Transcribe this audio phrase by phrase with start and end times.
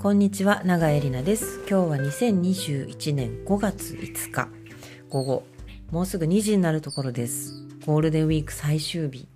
[0.00, 1.60] こんにちは永江里奈です。
[1.68, 4.48] 今日は2021年5月5日
[5.10, 5.42] 午後
[5.90, 7.52] もうすぐ2時になるところです。
[7.84, 9.28] ゴールデンウィーク最終日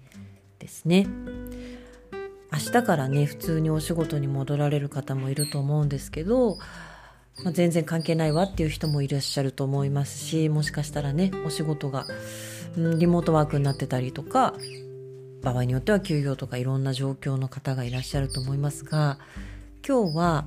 [0.59, 1.07] ですね。
[2.51, 6.57] 明日からね普通にお仕事に戻られる方もいると思うんですけど、
[7.45, 12.07] まあ、全然関係ないわっていう人もいらっしゃると思いますしもしかしたらねお仕事が、
[12.79, 14.55] うん、リモートワークになってたりとか
[15.43, 19.19] 場合によっては休業とかいろんな状況の方がいらっしゃると思いますが
[19.87, 20.47] 今日は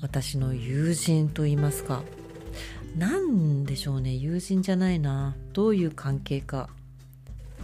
[0.00, 2.02] 私の友人と言いますか
[2.96, 6.70] 何でしょうね友人じゃないなどういう関係か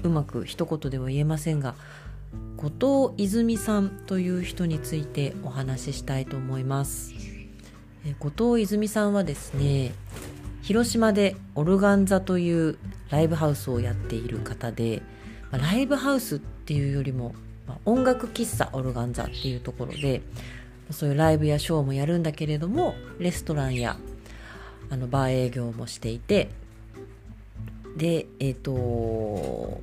[0.02, 1.75] うまく一言では言えませんが
[2.59, 7.14] 後藤泉さんという人についてお話ししたいと思います。
[8.19, 9.95] 後藤泉さんはですね
[10.61, 12.77] 広島でオルガン座という
[13.09, 15.01] ライブハウスをやっている方で
[15.51, 17.34] ライブハウスっていうよりも
[17.87, 20.20] 音楽喫茶オルガン座っていうところで
[20.91, 23.97] そういうライブやショーもやるんだけれどもレストランや
[24.91, 26.51] あのバー営業もしていて
[27.97, 29.81] でえっ、ー、と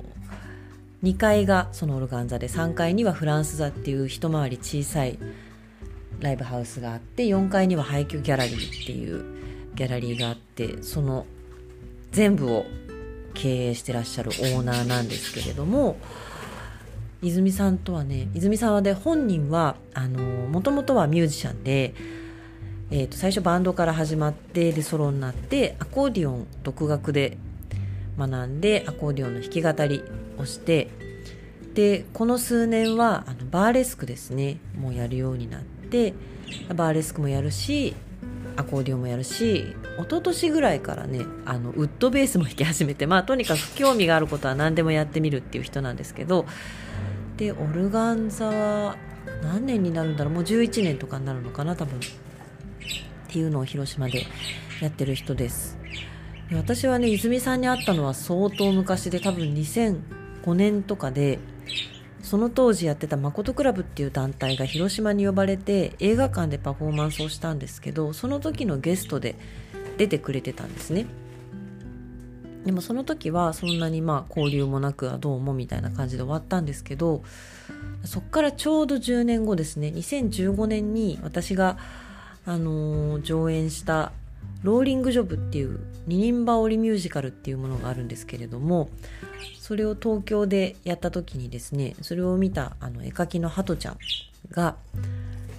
[1.02, 5.18] 2階がそのオルガン座で3階にはフランス座っていう一回り小さい
[6.20, 9.24] ライブハウスがあって4階には廃墟ギャラリーっていう
[9.74, 11.26] ギャラリーがあってその
[12.12, 12.64] 全部を
[13.34, 15.96] 経営してらっしゃるオーナーなんですけれども
[17.22, 19.76] 泉さんとはね泉さんはで本人は
[20.50, 21.94] もともとはミュージシャンで、
[22.90, 27.38] えー、と最初バンドから始まってでソロになってアコーディオン独学で
[28.18, 30.02] 学んでアコーディオンの弾き語り
[30.36, 30.88] をして
[31.74, 36.14] でこの数年はあのバーレスクですねもうやるようになって
[36.74, 37.94] バーレスクもやるし
[38.56, 46.46] アコーディオンもやるし一昨年ぐらいからねあのウッドベースも弾き始めてまあとにかく興味があることは何でもやってみるっていう人なんですけど
[47.36, 48.96] でオルガン座は
[49.42, 50.34] 何年になるんだろう？
[50.34, 51.74] もう11年とかになるのかな？
[51.76, 51.98] 多分。
[51.98, 52.00] っ
[53.28, 54.26] ていうのを広島で
[54.80, 55.78] やってる人です。
[56.50, 61.38] で私はね泉さんに会ったのは相当昔で多分2005年とかで
[62.22, 69.36] その当時やってた誠クラブっていう団体が広島に呼ばれて映画館でパフォーマンスをしたんですけどその時のゲストで
[69.96, 71.06] 出てくれてたんですね。
[72.64, 77.22] でもその時はそんなにまあ交流もなくどうもみたいな感じで終わったんですけど
[78.04, 79.88] そっからちょうど10年後ですね。
[79.88, 81.78] 2015年に私が、
[82.44, 84.12] あのー、上演した
[84.62, 88.90] ローリングジョブっていう二人羽織ミュージカルっていうものがあるんですけれども
[89.60, 93.98] それを東京でやった時にですねそれを見たあの絵描きのハトちゃん
[94.50, 94.76] が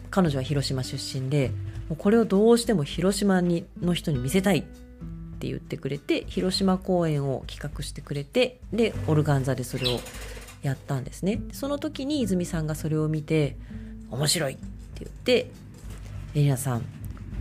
[0.09, 1.51] 彼女は広島出身で
[1.97, 4.65] これをどうしても広島にの人に見せたい
[5.43, 9.99] って言ってくれて広島公演を企画してくれてでオルガン座でそれを
[10.61, 11.41] やったんですね。
[11.51, 13.57] その時に泉さんがそれを見て
[14.09, 14.61] 「面白い!」って
[15.01, 15.51] 言って
[16.33, 16.85] 「エリナさん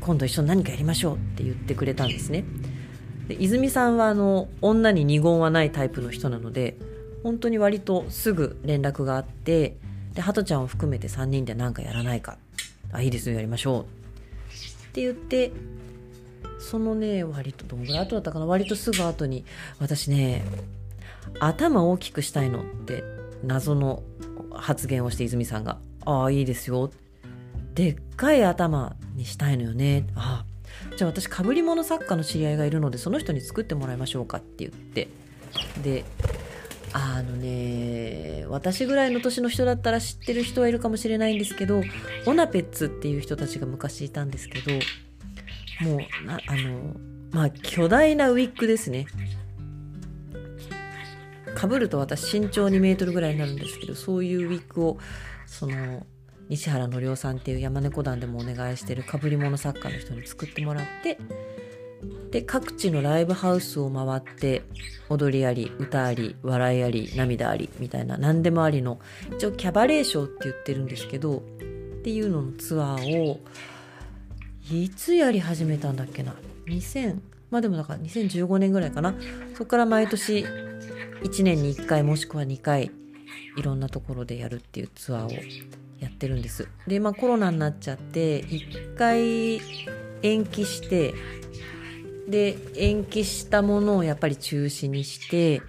[0.00, 2.44] 今度一緒に何かやりましょう」って言ってくれたんですね。
[3.28, 6.76] で泉さんはあの女に二言はないタイプの人なので
[7.22, 9.76] 本当に割とすぐ連絡があって
[10.14, 12.36] でハトちゃんを含めて3人で何かやらないか。
[12.90, 13.82] あいいですよやりましょう。
[13.82, 15.52] って言って
[16.62, 18.46] そのね割とどんぐらい後だったかな？
[18.46, 19.44] 割とすぐ後に
[19.78, 20.44] 私ね
[21.40, 23.04] 頭大きくしたいのって
[23.44, 24.02] 謎の
[24.52, 26.90] 発言をして泉さんが「ああいいですよ」
[27.74, 30.44] でっかい頭にしたいのよねあ
[30.90, 35.08] あじゃあ私かぶり物作家の知り合いがいるのでその人に作ってもらいましょうかって言って
[35.82, 36.04] で
[36.92, 41.82] あのね私ぐらいの年の人だったら知ってる人はいるかもしれないんですけど
[42.26, 44.72] オナペッツっていう人たちが昔いたんですけど
[45.80, 46.96] もうなあの
[47.30, 49.06] まあ巨大なウィッグですね。
[51.54, 54.98] かぶると私身長2メートルぐらいになるんですけどそういうウィッグを
[55.46, 56.06] その
[56.48, 61.18] 西原のりおさんっていう山猫団でもお願いしてるかぶり物作家の人に作ってもらって
[62.30, 64.62] で各地のライブハウスを回って
[65.08, 68.98] 踊りあり歌あり笑いあり涙ありみたいな何でもありの
[69.36, 71.40] 一応キャバレーショーって言ってるんですけどっ
[72.02, 73.40] ていうののツアーを
[74.70, 76.34] いつやり始めたんだっけな
[76.66, 77.18] ？2000
[77.50, 79.14] まあでもだから2015年ぐらいかな。
[79.54, 80.46] そこから毎年
[81.22, 82.90] 1年に1回もしくは2回
[83.56, 85.30] いろんなところでやるっていうツアーを
[86.00, 86.68] やってるんです。
[86.86, 89.60] でまあコロナになっちゃって1回
[90.22, 91.14] 延期して
[92.28, 95.60] で延期したものをやっぱり中止にして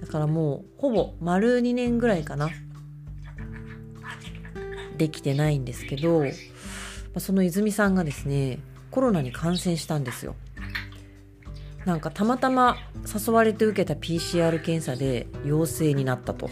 [0.00, 2.48] だからもうほぼ丸2年ぐらいかな。
[4.96, 6.24] できてないんですけど
[7.18, 8.58] その泉さんがですね
[8.90, 10.36] コロナに感染したんですよ。
[11.84, 16.50] なんかたまたま誘われて受けた PCR 検査で陽性になったと。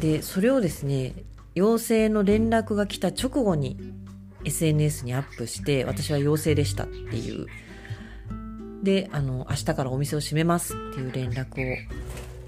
[0.00, 1.14] でそれをですね
[1.54, 3.76] 陽性の連絡が来た直後に
[4.44, 7.46] SNS にアップして私は陽性でしたっていう。
[8.82, 11.76] であの明日からお店を閉めますっていう連絡を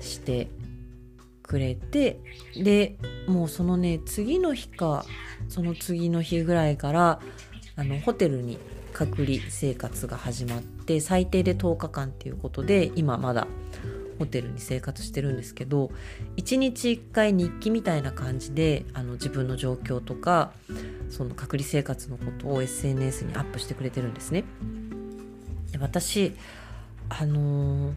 [0.01, 0.49] して
[1.51, 2.21] くれて
[2.55, 5.05] でもうそのね次の日か
[5.49, 7.21] その次の日ぐらいから
[7.75, 8.57] あのホテルに
[8.93, 13.49] 隔離生活が始まって最低で10日間っていうことで今まだ
[14.21, 15.91] ホテルに生活してるんですけど
[16.37, 20.53] 1日1回日記みたいな感じであの自分の状況とか
[21.09, 24.45] その隔離生活のことを SNS にアップしてくれてるんですね。
[25.73, 26.33] で私
[27.09, 27.93] あのー、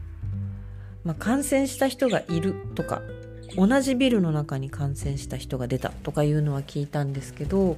[1.04, 3.04] まあ、感染した人がいるとか
[3.56, 7.78] 同じビルの中に感染した人が出たとかいうのは聞いたんですけど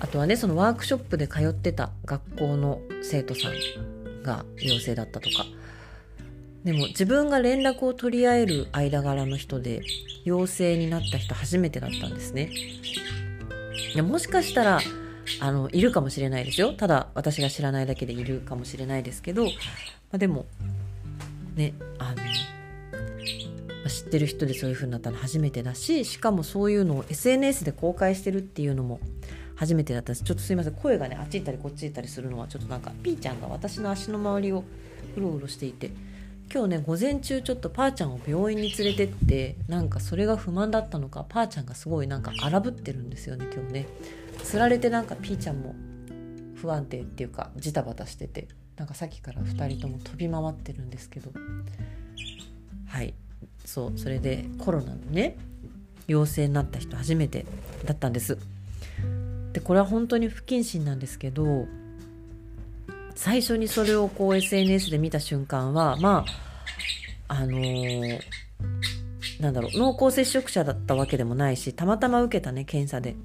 [0.00, 5.44] あとはねそのワークショップで通ってた学校の生徒さんが陽性だったとか。
[6.64, 9.80] でも自分が連絡を取り合える間柄の人で
[10.24, 12.50] 陽性になった人初めてだったんですね。
[13.94, 14.80] いもしかしたら
[15.40, 16.72] あのいるかもしれないですよ。
[16.72, 19.50] ただ私が知らないだけでいるかもしれないですけど、ま
[20.12, 20.46] あ、でも
[21.54, 22.16] ねあの
[23.88, 29.00] 知ってる人でそういう風になったの初めてだししかもそういうのを SNS で公開してるっていうのも
[29.54, 34.64] 初めてだったですちょっとすいません声がねあっち行ったりこっち行ったりするのはちょっとなんかピーちゃんが私の足の周りを
[35.16, 35.90] うろうろしていて
[36.52, 43.86] 今日ね午前中ちょっとパーちゃんを病院に連れてってなんかそれが不満だったのかパーちゃんがすごいなんか荒ぶってるんですよね今日ね。
[44.42, 45.74] つられてなんかピーちゃんも
[46.54, 51.32] 不安定っていうかジタバタしててなんかさっきから2人とも飛び回ってるんですけど。
[52.86, 53.14] はい。
[53.68, 55.36] そうそれでコロナのね
[56.06, 57.44] 陽性になった人初めて
[57.84, 58.38] だったんです。
[59.52, 61.66] でこれは本当に不謹慎なんですけど
[63.14, 66.24] 最初にそれをこう SNS で見た瞬間はま
[67.28, 68.18] ああのー、
[69.38, 73.16] なんだろう濃厚接触者だったわけでもないしたまたま受けたね検査で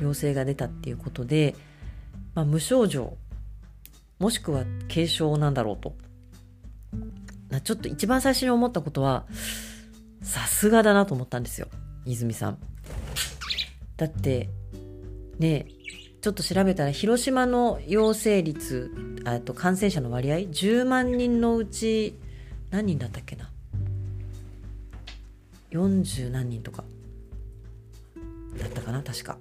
[0.00, 1.54] 陽性が出たっていうことで、
[2.34, 3.16] まあ、無症状
[4.18, 5.94] もしくは軽症なんだろうと。
[7.62, 9.26] ちょっと一番最初に思ったことは
[10.22, 11.68] さすがだなと思ったんですよ。
[12.04, 12.58] 泉さん。
[13.96, 14.48] だって
[15.38, 15.66] ね
[16.20, 18.90] ちょっと調べたら広島の陽性率
[19.24, 22.18] あと感染者の割合？10万人のうち
[22.70, 23.50] 何人だったっけな
[25.70, 26.84] ？40何人とか。
[28.58, 29.38] だったかな確か。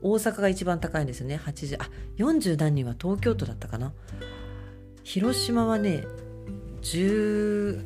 [0.00, 1.40] 大阪が一番高いんですよね。
[1.44, 3.92] 80あ40何人は東京都だったかな？
[5.02, 6.04] 広島はね
[6.82, 7.82] 10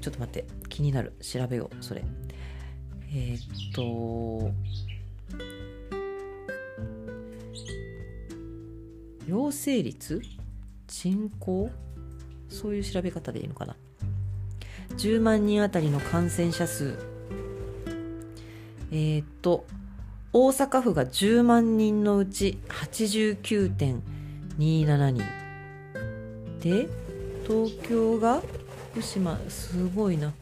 [0.00, 1.12] ちょっと待って気になる。
[1.20, 2.02] 調べようそれ。
[3.12, 3.40] えー、っ
[3.74, 4.52] と
[9.26, 10.22] 陽性率？
[10.88, 11.70] 人口？
[12.48, 13.76] そういう調べ方でいいのかな
[14.96, 16.96] ？10万人あたりの感染者数。
[18.92, 19.66] えー、っと
[20.32, 25.24] 大阪府が10万人のうち89.27人。
[26.60, 26.88] で
[27.46, 28.42] 東京が
[28.92, 30.32] 福島すごいな。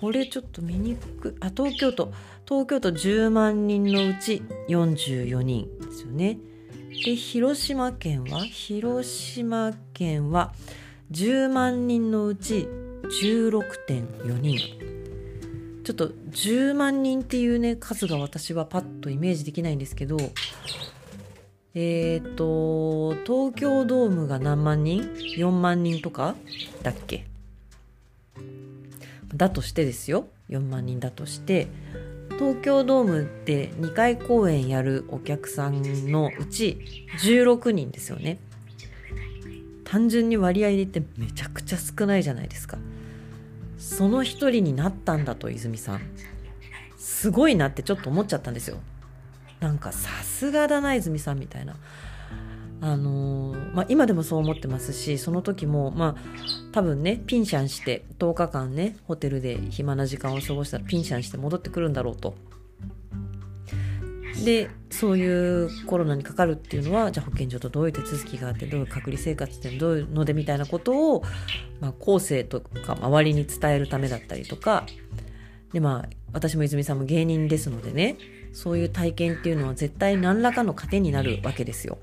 [0.00, 2.12] これちょっと見にくいあ東京都。
[2.48, 6.38] 東京都10万人のうち44人ですよね。
[7.04, 8.40] で広島県は？
[8.44, 10.52] 広島県は
[11.10, 12.68] 10万人のうち
[13.04, 14.58] 16.4人
[15.84, 20.16] ちょっと10万人っていうね数が私はパッとイメージできないんですけど
[21.74, 25.02] えっ、ー、と東京ドームが何万人
[25.36, 26.36] ?4 万人とか
[26.82, 27.26] だっけ？
[29.34, 30.28] だとしてですよ。
[30.50, 31.68] 4万人だとして。
[32.38, 38.38] 東京ドームって2回公演やるお客さんのうち16人ですよね。
[39.84, 42.78] 単純に割合で言ってめちゃくちゃ少ないじゃないですか。
[43.78, 46.00] その一人になったんだと泉さん。
[46.96, 48.78] すごいなってちょっと思っちゃったんですよ。
[49.60, 51.76] なんかさすがだな泉さんみたいな。
[52.84, 62.34] あのー、まあ、今でもそう思ってますしその時もまあ多分ねピンシャンして10日間ねホテルで暇な時間を過ごしたらピンシャンして戻ってくるんだろうと。
[64.44, 71.22] でそういうコロナにかかるっていうのはじゃあ保健所とどういう手続きがあってどういう隔離生活ってどういうのでみたいなことを、
[71.80, 74.84] まあ、後世とか周りに伝えるためだったりとか
[75.72, 78.16] でまあ私も泉さんも芸人ですのでね
[78.52, 81.98] そういう体験っていうのは絶対何らかの糧になるわけですよ。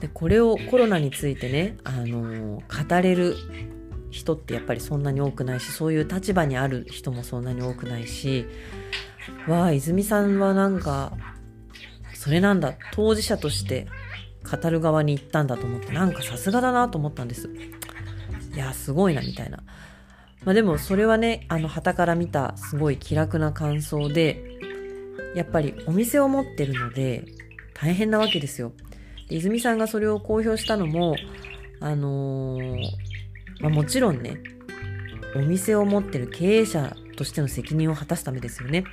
[0.00, 3.36] でこれをコロナについてね、あの語れる
[4.10, 8.46] 人ってやっぱりそんなに多くないしそういう立場にある人もそんなに多くないし
[9.46, 11.12] わあ泉さんはなんか
[12.14, 13.86] それなんだ当事者として
[14.50, 17.48] 語る側に行ったんだと思ってなんかさすがだなと思ったんです
[18.54, 19.62] いやすごいなみたいな
[20.44, 24.58] まあでもそれはねあの旗から見たすごい気楽な感想で
[25.36, 27.26] やっぱりお店を持ってるので
[27.74, 28.72] 大変なわけですよ。
[29.30, 31.16] 泉さんがそれを公表したのも
[31.80, 32.82] あのー、
[33.60, 34.38] まあ、もちろんね
[35.34, 38.84] お店を持ってる経営者としての責任を果たすためですよね。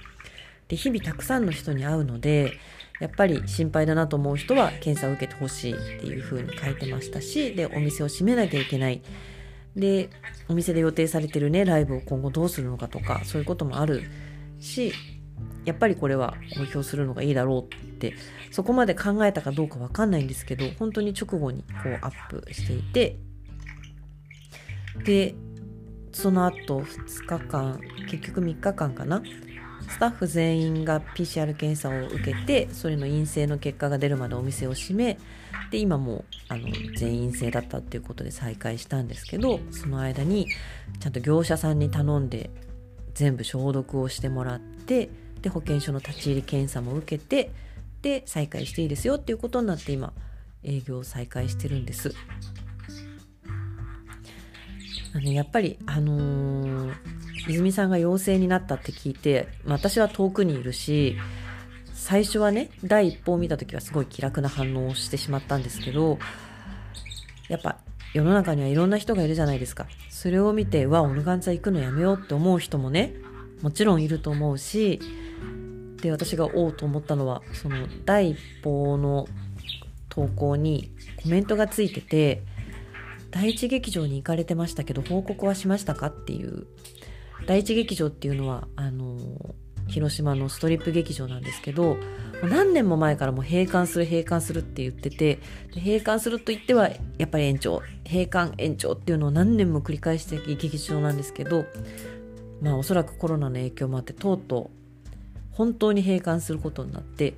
[0.68, 2.54] で日々たくさんの人に会うので
[3.00, 9.02] やっぱり心配だなと思う人は検査を受けてほしいっていう風に書いてましたしでお店を閉めなきゃいけない
[9.76, 10.10] で
[10.50, 14.04] お店で予定されてるねライブを今後どうするのかとかそういうこともある
[14.60, 14.94] し
[15.66, 18.14] やっぱりこれは公表するのがいいだろうって
[18.52, 23.18] そこまで考えたかどうかわかんないんですけど本当に直後にこうアップしていて
[25.04, 25.36] で
[26.14, 27.80] その後2日間
[28.10, 29.22] 結局3日間かな？
[29.90, 35.18] スタッフ全員が PCR 検査を受けてそれの陰性の結果が出るまでお店を閉め
[35.72, 40.48] で今もあの全員陰性だったっていうことで再開したんですけどその間に
[41.00, 42.50] ちゃんと業者さんに頼んで
[43.14, 45.10] 全部消毒をしてもらって
[45.42, 47.52] で保健所の立ち入り検査も受けて
[48.02, 50.14] で再開していいですよっていうことになって今
[50.64, 52.14] 営業を再開してるんです。
[55.14, 56.94] あのやっぱりあのー、
[57.48, 61.18] 泉さんが陽性になったって聞いてま私は遠くにいるし
[61.94, 66.20] 最初はね第一報を見た時はすごい気楽な反応をしてしまったんですけど
[67.48, 67.78] やっぱ
[68.14, 73.14] 世の中にはいろんな人がいるじゃないですかそれを見てうわオルガン座行くのやめようって思う人もね
[73.62, 75.00] もちろんいると思うし
[76.02, 79.28] で私がおうと思ったのはその第一報の
[80.10, 80.92] 投稿に
[81.24, 82.44] コメントがついてて
[83.32, 86.68] 第一劇場に行かれてましたけど報告はしましたかっていう。
[87.46, 89.18] 第一劇場っていうのはあの
[89.88, 91.98] 広島のストリップ劇場なんですけど
[92.44, 95.40] 何年も前からもう閉館する閉館するって言ってて
[95.74, 101.66] 閉館すると言ってはやっぱり延長閉館延長っていうのを何年も繰り返して劇場なんですけど
[102.62, 104.78] まあおそらくコロナの影響もあってとうとう
[105.52, 107.34] 本当に閉館することになって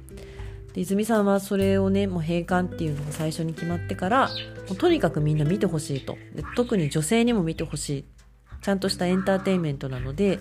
[0.74, 4.30] で泉さんはそれをねもう閉館っていうのが最初に決まってから
[4.68, 6.18] もうとにかくみんな見てほしいと。
[6.36, 8.06] で特に女性にも見てほしい。
[8.62, 10.40] ちゃんとしたエンターテインメントなので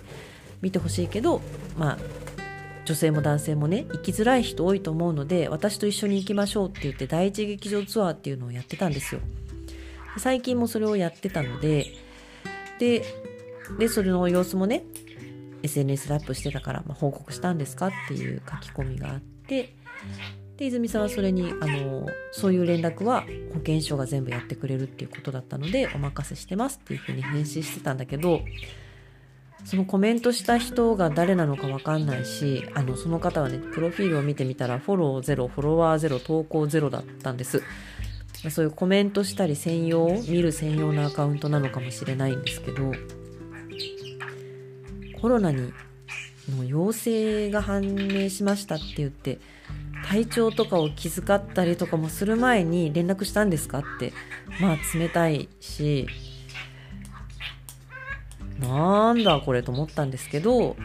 [0.61, 1.41] 見てほしいけど
[1.77, 1.97] まあ
[2.83, 9.21] 女性も男性もね行きづらい人多いと思うので私と一緒に行きましょうって言って第一劇場ツアーっていうのをやってたんですよ。
[10.17, 11.85] 最近もそれをやってたので
[12.79, 13.03] で
[13.77, 14.83] でそれの様子もね
[15.63, 19.75] SNS でアップしてたから、まあ、報告したんですかっていう書き込みがあって
[20.57, 28.41] で泉さんはそれにあのそういう連絡は保健所が全部やってくれるっていうことだったのでお任せしてますっていうふうに返信してたんだけど
[29.65, 37.61] そのコメントした人が誰なのか分かんないしあのその方はねプロフィールを見てみたらフォローゼロフォロワーゼロ投稿ゼロだったんです。
[38.49, 42.93] そういうコメントしたり専用見る専用のアカウントなのかもしれないんですけど
[45.21, 45.73] コロナに
[46.49, 49.39] の陽性が判明しましたって言って
[50.05, 54.13] 体調とかを気遣ったりとかもする前に連絡したんですかって
[54.59, 56.07] まあ冷たいし
[58.59, 60.75] なんだこれと思ったんですけど、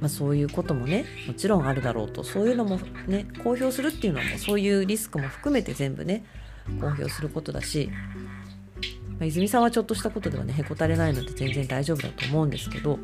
[0.00, 2.22] まあ、そういうこともねもちろんあるだろうと。
[2.22, 6.24] そういうのもね公表するっていうのはもうそういうリスクも含めて全部ね
[6.80, 7.90] 公表することだし、
[9.18, 12.98] まあ、泉さんはちょっとしたことではねへこたれないので全然大丈夫だと思うんですけど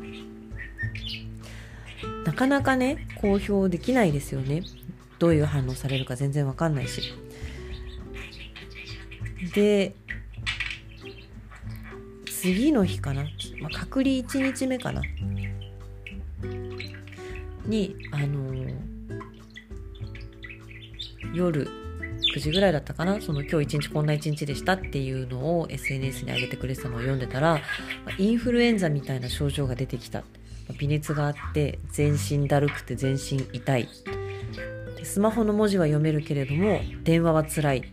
[2.25, 4.63] なかなかね公表できないですよね。
[5.19, 7.01] どういう反応されるか全然わかんないし。
[9.53, 9.93] で
[12.25, 13.23] 次の日かな、
[13.61, 15.01] まあ、隔離1日目かな。
[17.65, 18.75] にあのー、
[21.33, 21.67] 夜
[22.35, 23.21] 9時ぐらいだったかな。
[23.21, 27.61] その今日一日こんな一日でしたっていうのを SNS に上げてくれてたのを読んでたら
[28.17, 30.23] インフルエンザみたいな症状が出てきた
[30.73, 33.89] 微熱があって全身だるくて全身痛い。
[35.03, 37.83] スマホの文字は読めるけれども電話は辛い。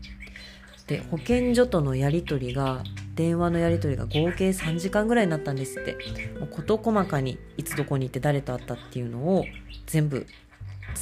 [0.87, 2.83] で保健所とのやり取りが
[3.15, 5.97] 電話のやり取りが合計3時間ぐらいになったんですって。
[6.39, 9.45] もう事細かにいつどこに行って誰と会ったっていうのを
[9.87, 10.27] 全部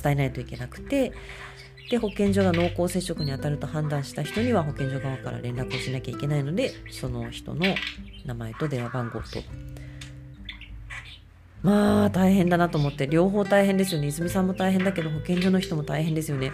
[0.03, 1.13] 伝えないといけなくて。
[1.91, 7.65] で保健所が濃厚接触に当たると判断した人には保健所側から連絡をしなきゃいけないのでその人の
[8.25, 9.41] 名前と電話番号と
[11.63, 14.09] まあ大変だなと思って両方大変ですよね。
[14.09, 16.53] 泉さんも大変だけど保健所の人も大変ですよね。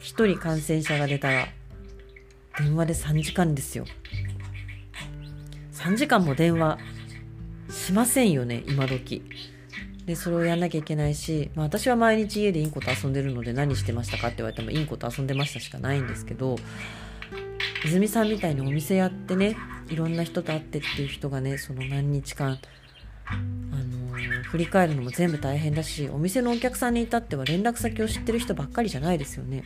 [0.00, 1.48] 1人感染者が出たら
[2.58, 3.84] 電話で3時間ですよ。
[5.72, 6.78] 3時間も電話
[7.70, 9.22] しませんよね今時。
[10.06, 16.56] でそれをやんなきゃいけないし、まあ、私は毎日家でインコと遊んでるので何してましたかって言われてもインコと遊んでましたしかないんですけど
[17.84, 19.56] 泉さんみたいにお店やってね
[19.88, 22.58] いろんな人と会ってっていう人がねその何日間
[23.30, 23.89] あの
[24.44, 29.64] 振り返るのも全部大変だしお店のお客さんに至っては連絡先を知ってる人ばっかりじゃないですよね。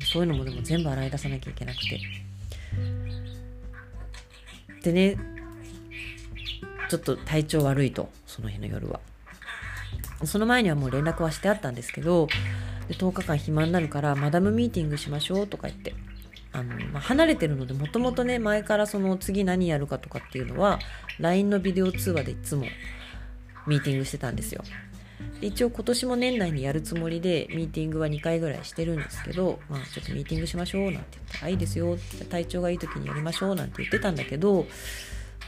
[0.00, 2.00] そういうのもでも全部洗い出さなきゃいけなくて。
[4.82, 5.16] でね
[6.88, 9.00] ちょっと体調悪いとその日の夜は。
[10.24, 12.28] その前にはもう連絡はしてあったんですけど
[12.88, 15.94] で10日間暇になるからマダムミーティングしましょうとか言って
[16.52, 20.78] あの、まあ、離れてるのでもともとね前からその次何やるかとかっていうのは
[21.18, 22.66] LINE のビデオ通話でいつも
[23.66, 24.62] ミーティングしてたんですよ。
[25.40, 34.66] で一応今年も年内にやるつもりでミーティングは2回ぐらいしてるんですけど、まあ、ちょっとミーティングしましょうなんて言って「あいいですよ」って体調がいい時にやりましょうなんて言ってたんだけど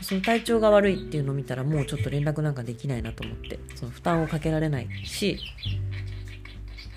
[0.00, 5.38] その体調が悪いっていうのを見たらもうちょっと連絡なんかできないなと思ってその負担をかけられないし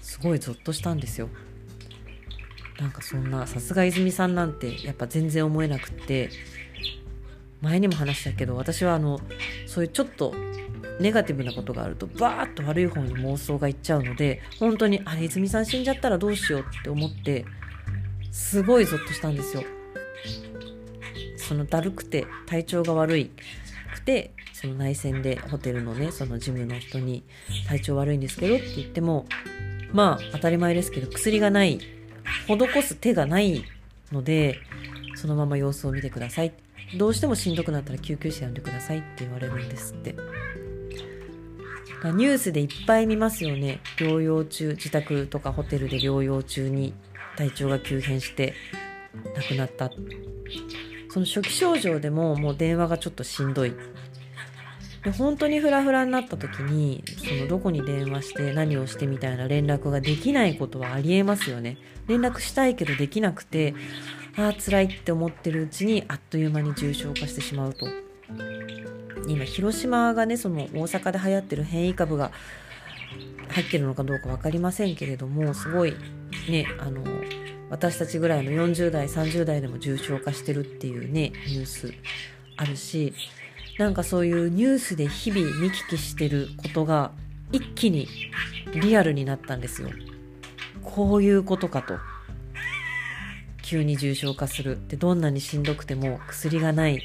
[0.02, 1.30] すごいゾッとしたんですよ。
[2.80, 6.30] なんかそんなさすが泉さんなんてやっぱ全然思えなくって
[7.62, 9.20] 前にも話したけど私はあの
[9.66, 10.36] そういうちょっと
[11.00, 17.46] ネガティブなことがあるとバーッと悪い方に妄想がいっちゃうので本当にあれ泉さん死んじゃったらどうしようって思って
[18.32, 19.64] すごいゾッとしたんですよ。
[21.38, 23.32] そのだるくて体調が悪い
[23.94, 27.24] くてその内戦でホテルのねそのジムの人に
[27.68, 29.26] 体調悪いんですけどって言っても
[29.94, 31.80] まあ当たり前ですけど薬がない
[32.48, 33.64] 施す手がない
[34.12, 34.60] ので
[35.16, 36.54] そのまま様子を見てください。
[36.96, 40.16] どうしてもしんどくなったら救急車呼んでくださいって言われるんですって。
[42.04, 43.82] ニュースでいっぱい見ますよね。
[43.98, 46.94] 療養中自宅とかホテルで療養中に
[47.36, 48.54] 体調が急変して
[49.36, 49.92] 亡くなった。
[51.10, 53.74] その初期症状でももう電話がちょっとしんどい。
[55.04, 61.78] で本当にフラフラになった時にそのどこに電話して何をしてみたいな連絡ができないことはありえますよね。
[62.08, 63.74] 連絡したいけどできなくて
[64.36, 68.07] ああ辛いって思ってるうちにあっという間に重症化してしまうと。
[69.28, 72.32] 今広島がねその大阪で流行ってる変異株が
[73.50, 75.96] 入ってるのかどうか分かりませんけれどもすごい
[76.50, 77.04] ねあの
[77.70, 81.94] 私たちぐらいの40代30代でも重症化してるっていうねニュース
[82.56, 83.14] あるし
[83.78, 87.12] なんかそういうニュースで日々見聞きしてることが
[87.52, 88.08] 一気に
[88.74, 89.90] リアルになったんですよ。
[90.84, 91.98] こういうことかと。
[93.62, 97.04] 急に重症化するってどんなにしんどくても薬がない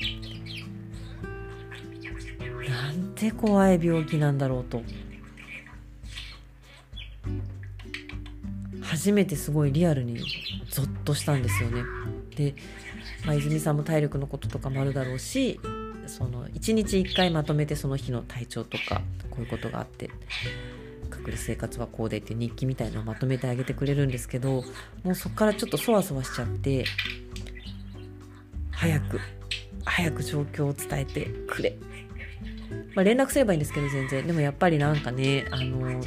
[3.22, 4.82] て怖い病気なんだろうと
[8.82, 10.18] 初めてすごいリアルに
[10.68, 11.84] ゾッとしたんですよね。
[12.36, 12.54] で、
[13.24, 15.60] まあ、泉さんも体力のこととかもあるだろうし
[16.06, 20.10] その1日1回まとめてその日の体調とかこういうことがあって
[21.08, 24.64] 隔離生活はこうでって日記みたいのをまとめてあげてくれるんですけど
[25.04, 26.84] もうそこからちょっとそわそわしちゃって
[28.72, 29.20] 早く
[29.84, 31.76] 早く状況を伝えてくれ、
[32.94, 34.26] まあ、連絡すればいいんですけど全然。
[34.26, 36.00] でもやっぱりなんかねあの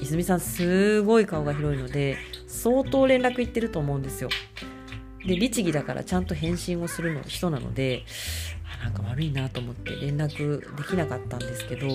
[0.00, 4.30] 泉さんすごい顔が広いので相当連絡いってると思うんですよ。
[5.26, 8.04] で律儀だからちゃんと返信をするの人なので
[8.82, 11.86] なんか悪いなと思って連絡できなかったんですけど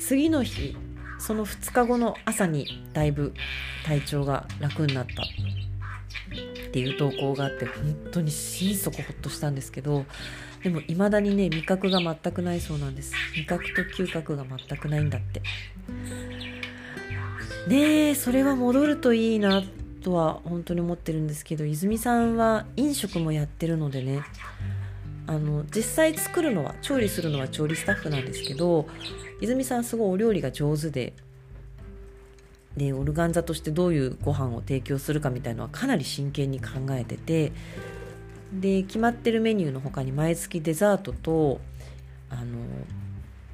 [0.00, 0.76] 次の日
[1.18, 3.34] その2日後の朝にだいぶ
[3.84, 5.22] 体調が楽になった。
[6.68, 10.04] っていう投稿があって本当に心底ほっとしたんですけど
[10.62, 13.14] でも未だにね味覚が全くないそうなんです。
[13.34, 15.40] 味覚と嗅覚が全くないんだって。
[17.68, 19.62] ねえそれは戻るといいな
[20.02, 24.22] とは本当に思ってるんですけど泉さんは飲食もやってるのでね
[25.26, 28.86] あの実際作るのは調理するのは調理スタッフなんですけど
[29.42, 31.12] 泉さんすごいお料理が上手で
[32.78, 37.52] でオルガンザとしてどういうご飯を提供するかみたいのはかなり真剣に考えてて
[38.52, 41.60] で決まってるメニューの他に毎月デザートと
[42.30, 42.58] あの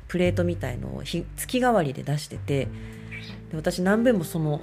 [0.06, 2.66] プレートみたいのを月替わりで出してて
[3.50, 4.60] で私何べんもその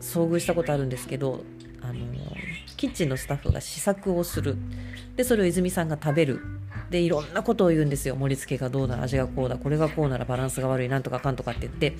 [0.00, 1.42] 遭遇したことあるんですけど
[1.82, 1.94] あの
[2.76, 4.56] キッチンのスタッフが試作をする。
[5.16, 6.40] でそれを泉さんが食べる。
[6.90, 8.16] でいろんなことを言うんですよ。
[8.16, 11.94] 盛り付けがどうだ味がこうだこれがこうならバランスが悪いなんとかかんとかって言って。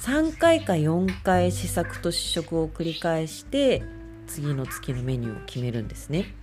[0.00, 3.82] 3回か4回試作と試食を繰り返して
[4.26, 6.34] 次の月のメニューを決めるんですね。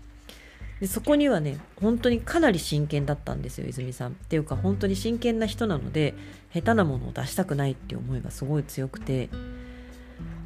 [0.80, 4.14] でそこにはね本当にかなり真剣だったんですよ泉さん。
[4.14, 6.16] っていうか本当に真剣な人なので
[6.54, 9.30] 下手なものを出したくないっていう思いがすごい強くて。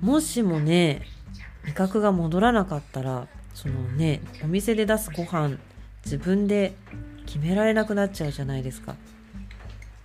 [0.02, 1.02] もしもね
[1.64, 5.58] 味覚が戻らなかったらそのねお店で出すご飯
[6.06, 6.76] 自分で
[7.26, 8.96] 決められなくなっちゃうじゃないですか。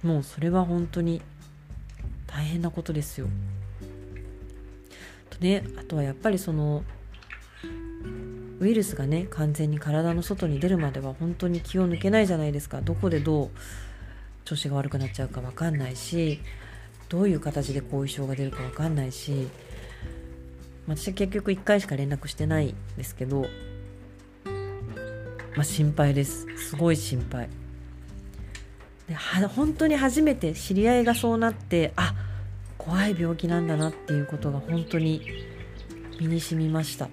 [0.03, 1.21] もうそれは本当に
[2.33, 3.29] 大変なことですよ。
[5.31, 6.85] とねあとはやっぱりその
[8.61, 12.81] ウイルスがね完全に体の外に出るまでは本当に気を抜けないじゃないですか。
[12.81, 13.51] どこでどう
[14.45, 16.40] 調子が悪くなっちゃうか分かんないし
[17.09, 19.49] どういう形で後遺症が出るか分かんないし
[20.88, 23.47] 私は結局1回しか連絡してないんですけど、
[25.55, 26.47] まあ、心配です。
[26.57, 27.49] すごい心配。
[29.11, 32.14] で本当に初めて知り合いがそうなってあ
[32.79, 35.20] 怖い病気なんだなっていうことが本当に
[36.20, 37.07] 身に染みました。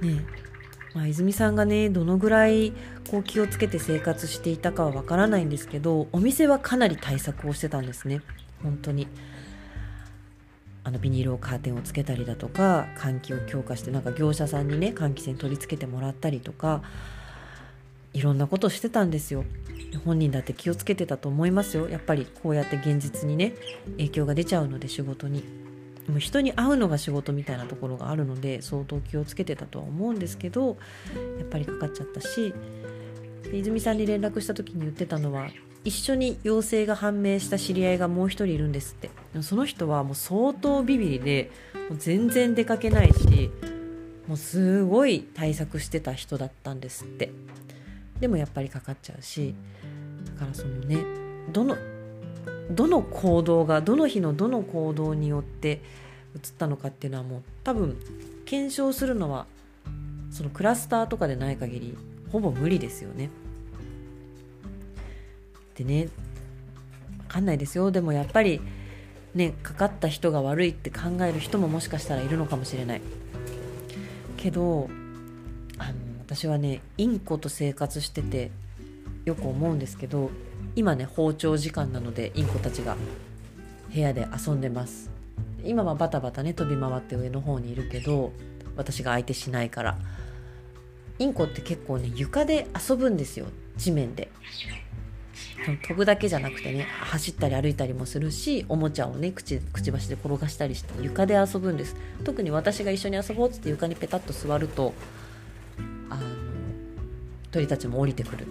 [0.00, 0.24] ね
[0.94, 2.72] まあ、泉さんがねどのぐらい
[3.10, 8.20] こう気をつけて生活していたかはわからないんですけどお店はかなり対策をしてたんですね。
[8.62, 9.08] 本当に。
[10.84, 16.82] あのビニールをカーテンをつけたりだとか換気を強化してなんか業者さんにね換気扇取り付けてもらったりとか
[18.16, 19.44] いろんなことしてたんですよ。
[20.06, 21.86] 本人だって気をつけてたと思いますよ。
[21.90, 23.54] やっぱりこうやって現実にね
[23.98, 25.44] 影響が出ちゃうので仕事に。
[26.08, 30.76] もう人に会うのが仕事みたいなところがあるので相当気をつけてたとは思うんですけど
[31.38, 32.54] やっぱりかかっちゃったし。
[33.52, 35.48] 泉さんに連絡した時に言ってたのは
[35.84, 39.10] 一緒に陽性が判明した知り合いがもう一人いるんですって。
[39.42, 41.50] その人はもう相当ビビりで
[41.90, 43.50] もう全然出かけないし
[44.26, 47.30] もうすごい対策してた人だったんですって。
[48.20, 49.54] でもやっぱりかかっちゃうし
[50.34, 50.98] だからそのね
[51.52, 51.76] どの
[52.70, 55.82] どの行動がどの日のどの行動によって
[56.34, 57.96] 移ったのかっていうのはもう多分
[58.44, 59.46] 検証するのは
[60.30, 61.96] そのクラスターとかでない限り
[62.32, 63.30] ほぼ無理ですよね。
[65.76, 66.08] でね
[67.18, 68.60] 分かんないですよでもやっぱり
[69.34, 73.02] ねかかった人が悪いって考える人ももしかしたらいるのかもしれない。
[74.36, 74.88] けど
[76.26, 78.50] 私はねインコと生活してて
[79.24, 80.30] よく思うんですけど
[80.74, 82.96] 今ね包丁時間なのでインコたちが
[83.94, 85.08] 部屋で遊んでます。
[85.64, 88.32] 今はバタバタね飛び回って上の方にいるけど
[88.76, 89.96] 私が相手しないから。
[91.20, 94.28] インコって結構ね床で遊ぶんですよ地面で。
[95.86, 101.94] 飛ぶだけじゃなくてね走ったり歩いたりもするしおもちゃをねくちくちばしで転がしたりして床で遊ぶんです。
[102.24, 104.92] 特に私が一緒に遊ぼうっつって床にペタッと座ると
[106.10, 106.22] あの
[107.50, 108.46] 鳥たちも降りてくる。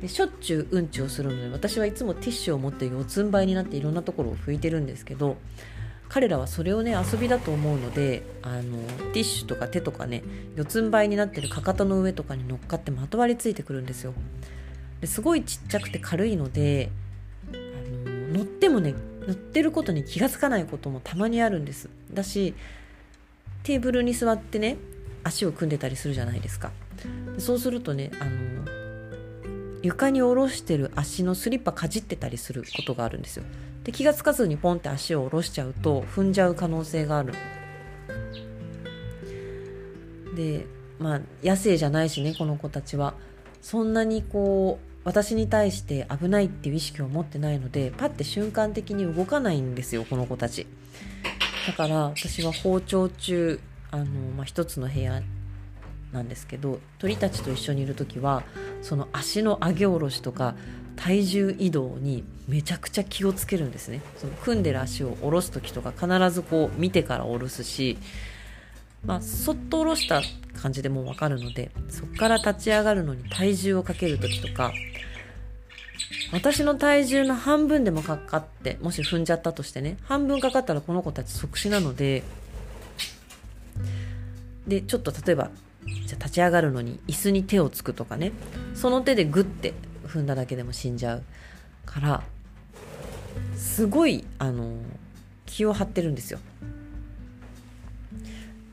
[0.00, 5.38] でしょっちゅううんちをするので私はいつもティッシュを持って四つん這いになっていろんなところを拭いてるんですけど
[6.10, 8.62] 彼らはそれをね遊びだと思うのであの
[9.14, 10.22] ティッシュとか手とかね
[10.56, 14.12] 四つん這いになってるかかとの上とかに乗っかってまとわりついてくるんですよ。
[15.00, 16.90] ですごいちっちゃくて軽いので
[17.52, 17.56] あ
[18.36, 18.94] の乗ってもね
[19.26, 21.88] 乗ってることに気が付かないこともたまにあるんです。
[22.12, 22.54] だし
[23.62, 24.76] テーブルに座ってね
[25.24, 26.70] 足を組んでたりするじゃないですか。
[27.38, 28.30] そうするとねあの
[29.82, 33.44] 床に下ろしてる足のスリッパかじってたりすることがあるんですよ。
[33.82, 37.34] で気が付かずにポンって足を下ろしちゃうと踏んじゃう可能性がある。
[40.36, 40.66] で
[40.98, 43.14] まあ野生じゃないしねこの子たちは。
[43.60, 50.66] そんなにこう私に対して危ないっていう意識を持ってないのでパッて瞬間的に動かないんですよこの子たち。
[51.66, 53.58] だから私は包丁中
[53.94, 54.04] あの、
[54.36, 55.22] まあ、一つの部屋
[56.12, 58.42] なんですけど鳥たちと一緒にいる時は
[58.82, 60.54] その足の上げ下ろしとか
[60.96, 64.00] 体重移動にめちゃくちゃ気をつけるんですね。
[64.16, 67.98] その組んでる足を下ろす時とか必ずこう見てから下ろすし。
[69.04, 70.22] まあそっと下ろした
[70.62, 74.72] 感じでもう分かるのでそこから立ち上がるのに体重をかける時とか
[76.32, 82.22] 私の体重の半分でもかかってもし踏んじゃったとしてね半分かかったらこの子たち即死なので
[84.66, 85.50] でちょっと例えば
[86.06, 88.32] じゃ立ち上がるのに椅子に手をつくとかね。
[88.74, 89.74] その手でグッて
[90.06, 91.22] 踏んだだけでも死んじゃう。
[91.84, 92.22] から
[93.56, 94.76] すごいあの
[95.46, 96.38] 気を張ってるんですよ。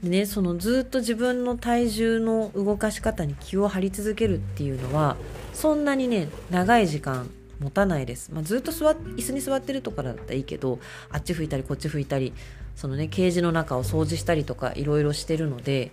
[0.04, 5.16] でねそのずっと自分の体重の動かし方に気を張り続けるっていうのは
[5.54, 10.80] そんなにね長い時間持たないです、まあ、ずっと座椅子に座ってるとかだったらいいけど
[11.12, 12.34] あっち拭いたりこっち拭いたり
[12.76, 15.92] そのねケージの中を掃除したりとかいろいろしてるので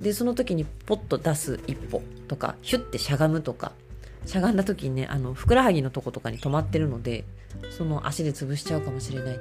[0.00, 3.72] でその時にポッと出す一歩とかヒュッてしゃがむとか
[4.26, 7.24] しゃがんだ時にねあのふくらはぎのとことかに止まってるので
[7.76, 9.38] その足で潰しちゃうかもしれない。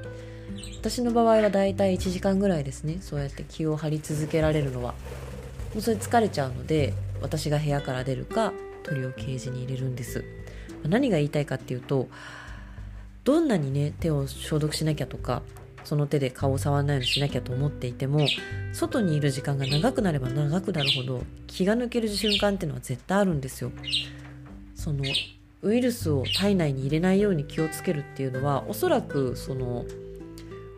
[0.80, 4.94] 私の場合はだいたい1時間ぐらいですねそうやって気を張り続けられるのは。
[5.74, 10.26] もうそれ疲れちゃうので私が部屋から出るか鳥をケージに入れるんです。
[10.84, 12.08] 何が言いたいかっていうと
[13.24, 15.44] どんなにね手を消毒しなきゃとか
[15.90, 18.28] その手で顔を触らないようにしなきゃと思っていても
[18.74, 23.72] 外にいる時間が長くなれば長くなるほど気が抜ける瞬間っていうのは絶対あるんですよ。
[24.76, 25.04] その
[25.64, 29.84] ウイルスを体内に入れないように気をつけるっていうのはおそらくその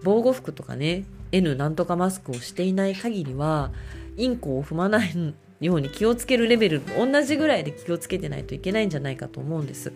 [0.01, 3.71] 防護服とかね N なんとかマスクをしていない限りは
[4.15, 9.91] インコを踏まないように気をつけるレベル同じぐらいで気をつけてないといけないんじゃないかと思うんです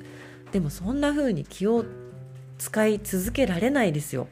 [0.52, 1.86] でもそんな風に気を
[2.58, 4.28] 使い続けられないですよ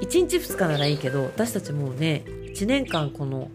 [0.00, 3.50] 1日2日ならいいけど私たちもうね1年間この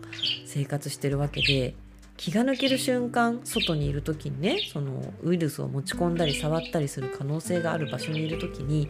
[0.46, 1.76] 生活してるわけで
[2.18, 8.88] 気が抜ける瞬間外にいる時にねそのウイルスを持ち込んだり触ったりする可能性がある場所にいる時に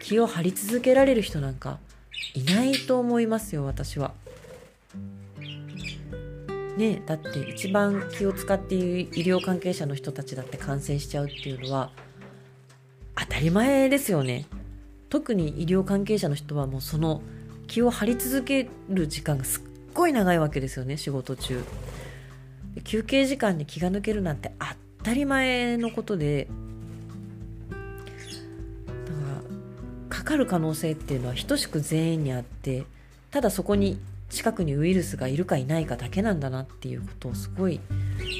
[0.00, 1.78] 気を張り続けられる人なんか
[2.34, 4.14] いないと思いますよ私は。
[6.76, 11.90] ねだって一番気を使っている医療関係者の人たちだって感染しちゃうっていうのは
[13.16, 14.46] 当たり前ですよね。
[15.10, 17.20] 特に医療関係者の人はもうその
[17.66, 21.62] 気を張り続ける時間がすっごい長いわけですよね仕事中。
[22.84, 24.52] 休憩時間に気が抜けるなんて
[24.98, 26.48] 当たり前のことで
[28.86, 29.00] だか
[30.10, 32.84] らかかる可能性っていうのは等しく全員にあって
[33.30, 37.80] ただそこに近くにウイルスがいるかいないかだけなんだなっていうことをすごい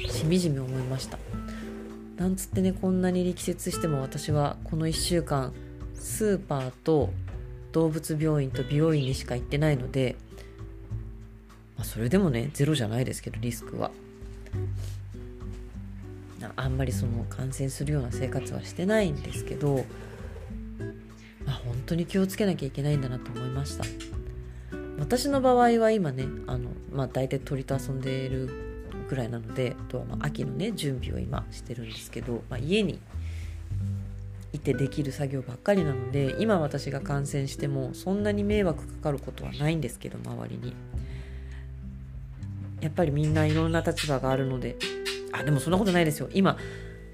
[0.09, 1.19] しみじみ思いました
[2.15, 5.53] なんつってねこんなに力説しても私はこの1週間
[6.01, 7.11] スーパーと
[7.71, 10.15] 動物病院と美容院にしか行ってないので、
[11.77, 13.91] まあ、それでもねゼロじゃないですけどリスクは。
[16.55, 19.85] あんまりその感染するような生活はしてないんですけど、
[21.45, 23.85] まあ、本当に気をつけなきゃいけないんだなと思いました。
[24.99, 28.49] 私の場合は今ねあの、まあ、大体鳥と遊んでいる
[29.07, 32.99] ぐらいなのであとはまあ秋のね準備を今してるんですけど、まあ、家に
[34.53, 40.73] いてできる作業ばっかりなので今私が感染してもそんなに迷惑かかることはないんですけど周りに。
[42.81, 44.75] やっぱりみんないろんな立場があるので。
[45.31, 46.29] あでもそんなことないですよ。
[46.33, 46.57] 今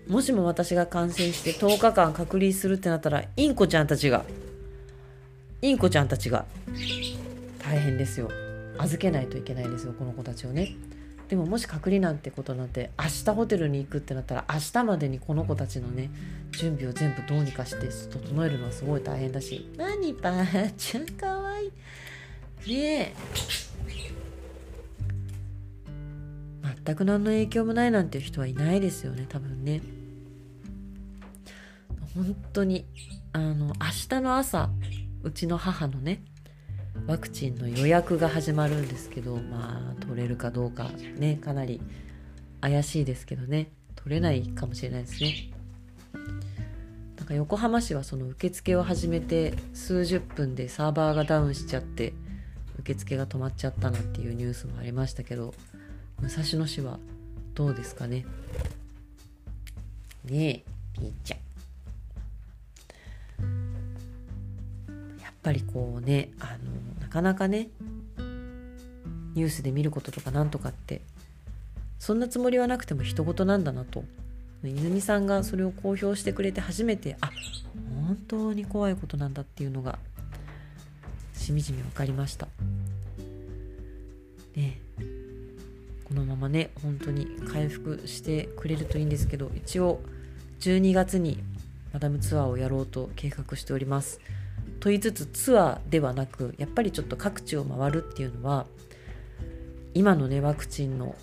[0.07, 4.23] もしも私が感染して10日間隔離するってなったらインコちゃんたちが
[5.61, 6.45] インコちゃんたちが
[7.59, 8.29] 大変ですよ。
[8.77, 10.75] 預けないといけないですよこの子たちをね。
[11.27, 16.09] でももし隔離なんてことなんて明日ホテルに行くってなったら明日までにこの子たちのね
[16.51, 19.69] 準備を全部どうにかして整えるのはすごい大変だし。
[19.77, 20.45] 何ばあ
[20.77, 22.73] ちゃんかわいい。
[22.73, 23.15] ねえ。
[26.85, 29.81] 全く何の影響もないなんていう人はいないですよね多分ね。
[32.15, 32.85] 本当に
[33.33, 33.73] あの明
[34.09, 34.69] 日の朝
[35.23, 36.23] うちの母のね
[37.07, 41.81] ワクチンの予約が始まるんですけどまあ取れるかどうかねかなり
[42.61, 43.69] 怪しいですけどね。
[43.95, 45.49] 取れないかもしれないですね。
[47.17, 52.13] なんか横浜市はその受付を始めて数十分でサーバーがダウンしちゃって
[52.79, 55.53] 受付が止まっちゃったなっていうニュースもありましたけど
[56.21, 56.99] 武蔵野市は
[57.53, 58.25] どうですかね。
[60.25, 61.46] ねえピーちゃん。
[65.47, 67.69] ぱりこうねあのなかなかね
[69.33, 71.01] ニュースで見ることとかなんとかって
[71.99, 74.03] そんなつもりはなくても人事なんだなと。
[74.63, 77.29] 泉さんがそれを公表してくれて初めてあ
[78.07, 79.99] 本当に怖いことなんだっていうのが
[81.33, 82.47] しみじみ分かりました。
[84.55, 84.81] ね
[86.03, 90.01] このままね本当に回復してくれるといいんですけど一応
[90.59, 91.39] 12月に
[91.93, 94.19] マダムツアーをやろうと計画しております。
[94.79, 98.65] と言いつつツアーではなくやっぱりちょっと各地を回るっていうのは
[99.93, 101.15] 今のねワクチンの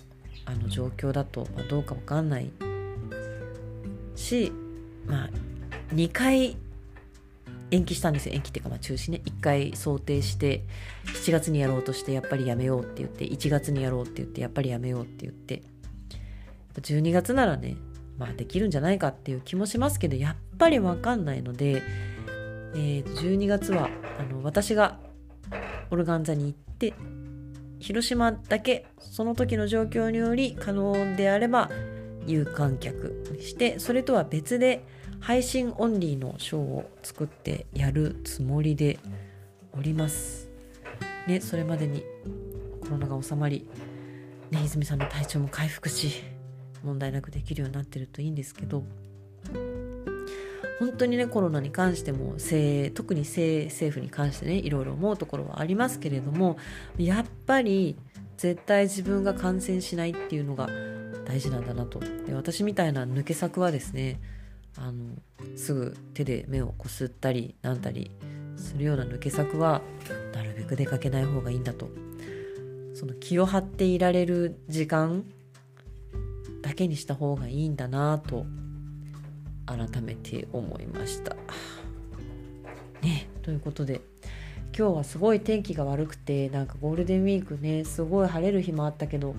[0.47, 2.51] あの状況だと、まあ、どうかわかんない
[4.15, 4.51] し
[5.07, 5.29] まあ
[5.93, 6.55] 2回
[7.71, 8.35] 延期したんですよ。
[8.35, 9.21] 延期っていうかまあ中止ね。
[9.25, 10.63] 1回想定して
[11.05, 15.63] 7月にやろうとしてやっぱりやめようって言って1月にやろうって言ってやっぱりやめようって言って
[16.79, 17.75] 12月ならね
[18.17, 21.81] まあできるんじゃないかっていう気もしますけどやっぱり分かんないので、
[22.75, 24.99] えー、12月はあの私が
[25.89, 26.93] オルガン座に行って
[27.79, 31.69] 広島だけその時の状況により可能であれば
[32.27, 34.85] 有観客にしてそれとは別で
[35.19, 38.99] 配信オンリーのショーを作ってやるつもりで
[39.77, 40.49] おります。
[41.27, 42.03] ね、それまでに
[42.81, 43.67] コロナが収まり、
[44.51, 46.23] ね、泉さんの体調も回復し
[46.83, 48.83] 問題なくできるようになってるといいんですけど
[50.79, 52.35] 本当にねコロナに関しても
[52.93, 56.57] 特に政府に関してねいろいろ思うところはありますけれども
[56.97, 57.95] やっぱり
[58.37, 60.69] 絶対自分が感染しないっていうのが
[61.25, 61.99] 大事なんだなと。
[61.99, 64.19] で私みたいな抜け作はですね
[64.77, 65.15] あの
[65.55, 68.11] すぐ手で目をこすったりなんたり
[68.57, 69.81] するような抜け作は
[70.33, 71.89] なるべく出かけない方がいいんだと。
[72.93, 75.25] その気を張っていられる時間
[76.61, 78.45] だけにした方がいいんだなと
[79.65, 81.35] 改めて思いました。
[83.01, 84.01] ねということで
[84.77, 89.35] 今日はすごい天気が悪くてなんかゴールデンウィークねすごい晴れる日もあったけど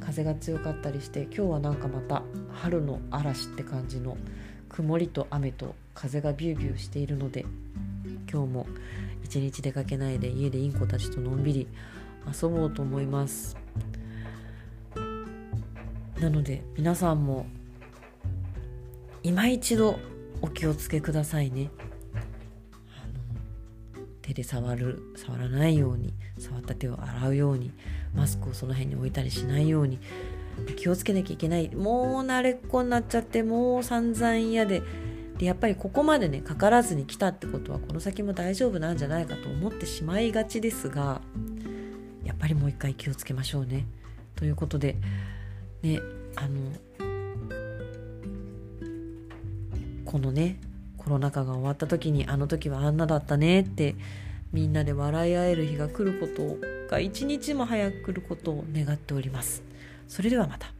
[0.00, 2.22] 風が強かったりして今日はなんかまた
[2.52, 4.16] 春の嵐って感じの
[4.68, 7.46] 曇りと雨と風がビュービューしているので
[8.30, 8.66] 今日も
[9.22, 11.68] 一日出かけないで家でインコたちとのんびり
[12.42, 13.56] 遊ぼうと思います
[16.18, 17.46] なので皆さんも
[19.24, 19.98] 今一度
[20.42, 21.70] お気をつけくださいね
[24.20, 27.72] 手で触る触らないように触った手を洗うように
[28.14, 29.98] マスクをその辺に置いたりしないように
[30.76, 34.82] 気をつけなきゃいけないもう慣れっこになっちゃってもう散々嫌で
[35.38, 41.22] でやっぱりここまでねかからずに来たってことはこの先も大丈夫なんじゃないかと思ってしまいがちですが
[42.24, 43.86] やっぱりもう一回気をつけましょうね。
[44.36, 44.96] ということで
[45.82, 45.98] ね
[46.36, 46.72] あの
[50.14, 50.60] このね
[50.96, 53.96] コロナ禍が終わった時にあの時はあんなだったねって
[54.52, 56.56] みんなで笑い合える日が来ること
[56.88, 59.64] が一日も早く来ることを願っております。
[60.06, 60.73] それではまた。